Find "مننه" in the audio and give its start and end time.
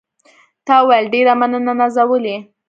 1.39-1.73